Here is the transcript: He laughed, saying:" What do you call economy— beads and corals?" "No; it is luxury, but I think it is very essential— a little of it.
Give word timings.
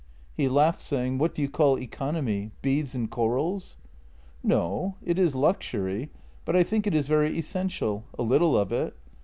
He 0.35 0.49
laughed, 0.49 0.81
saying:" 0.81 1.19
What 1.19 1.35
do 1.35 1.43
you 1.43 1.47
call 1.47 1.77
economy— 1.77 2.49
beads 2.63 2.95
and 2.95 3.07
corals?" 3.07 3.77
"No; 4.57 4.95
it 5.03 5.19
is 5.19 5.35
luxury, 5.35 6.09
but 6.43 6.55
I 6.55 6.63
think 6.63 6.87
it 6.87 6.95
is 6.95 7.05
very 7.05 7.37
essential— 7.37 8.05
a 8.17 8.23
little 8.23 8.57
of 8.57 8.71
it. 8.71 8.95